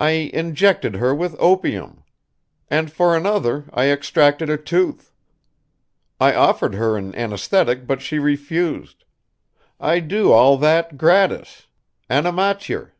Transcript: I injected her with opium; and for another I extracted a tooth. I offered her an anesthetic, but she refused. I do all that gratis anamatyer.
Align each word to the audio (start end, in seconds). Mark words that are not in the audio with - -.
I 0.00 0.32
injected 0.34 0.96
her 0.96 1.14
with 1.14 1.36
opium; 1.38 2.02
and 2.68 2.90
for 2.92 3.16
another 3.16 3.66
I 3.72 3.92
extracted 3.92 4.50
a 4.50 4.56
tooth. 4.56 5.12
I 6.18 6.34
offered 6.34 6.74
her 6.74 6.96
an 6.96 7.14
anesthetic, 7.14 7.86
but 7.86 8.02
she 8.02 8.18
refused. 8.18 9.04
I 9.78 10.00
do 10.00 10.32
all 10.32 10.56
that 10.56 10.98
gratis 10.98 11.68
anamatyer. 12.10 12.92